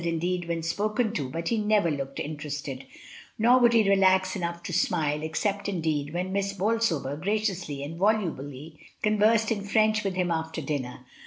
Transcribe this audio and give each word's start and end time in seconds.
259 0.01 0.31
indeed, 0.35 0.47
when 0.49 0.63
spoken 0.63 1.13
to, 1.13 1.29
but 1.29 1.51
lie 1.51 1.59
never 1.59 1.91
looked 1.91 2.19
in 2.19 2.35
terested, 2.35 2.85
nor 3.37 3.59
would 3.59 3.73
he 3.73 3.87
relax 3.87 4.35
enough 4.35 4.63
to 4.63 4.73
smile, 4.73 5.23
ex 5.23 5.41
cept, 5.41 5.69
indeed, 5.69 6.11
when 6.11 6.33
Miss 6.33 6.53
Bolsover 6.53 7.15
graciously 7.15 7.83
and 7.83 7.99
volubly 7.99 8.79
conversed 9.03 9.51
in 9.51 9.61
French 9.61 10.03
with 10.03 10.15
him 10.15 10.31
after 10.31 10.59
dinner. 10.59 11.05